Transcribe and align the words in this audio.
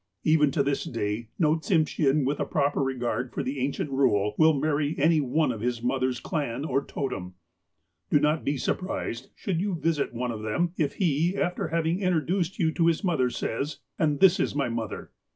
Even 0.23 0.49
to 0.49 0.63
this 0.63 0.83
day 0.83 1.29
no 1.37 1.57
Tsimshean, 1.57 2.25
with 2.25 2.39
a 2.39 2.45
proper 2.45 2.81
regard 2.81 3.31
for 3.31 3.43
the 3.43 3.59
ancient 3.59 3.91
rule, 3.91 4.33
will 4.39 4.59
marry 4.59 4.95
any 4.97 5.21
one 5.21 5.51
from 5.51 5.61
his 5.61 5.83
mother's 5.83 6.19
clan 6.19 6.65
or 6.65 6.83
totem. 6.83 7.35
Do 8.09 8.19
not 8.19 8.43
be 8.43 8.57
surprised, 8.57 9.29
should 9.35 9.61
you 9.61 9.75
visit 9.75 10.11
one 10.11 10.31
of 10.31 10.41
them, 10.41 10.73
if 10.75 10.95
he, 10.95 11.37
after 11.37 11.67
having 11.67 11.99
introduced 12.01 12.57
you 12.57 12.71
to 12.71 12.87
his 12.87 13.03
mother, 13.03 13.29
says: 13.29 13.77
"And 13.99 14.19
this 14.19 14.39
is 14.39 14.55
my 14.55 14.69
mother." 14.69 15.11